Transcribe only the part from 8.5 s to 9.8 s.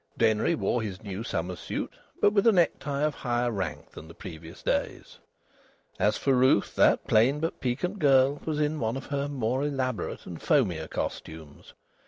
in one of her more